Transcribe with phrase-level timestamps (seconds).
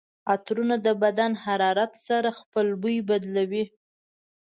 [0.31, 3.65] عطرونه د بدن حرارت سره خپل بوی بدلوي.